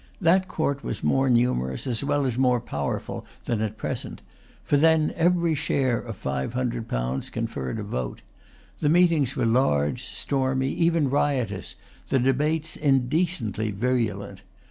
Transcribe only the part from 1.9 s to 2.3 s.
well